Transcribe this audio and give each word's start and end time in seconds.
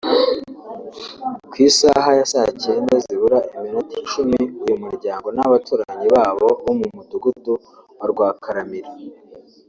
Ku 1.51 1.55
isaha 1.67 2.09
ya 2.19 2.25
saa 2.31 2.53
Cyenda 2.61 2.95
zibura 3.05 3.37
iminota 3.53 3.93
icumi 4.01 4.39
uyu 4.63 4.75
muryango 4.83 5.27
n’abaturanyi 5.35 6.07
babo 6.15 6.47
bo 6.63 6.71
mu 6.79 6.85
Mugudugu 6.95 7.51
wa 7.97 8.05
Rwakaramira 8.11 8.89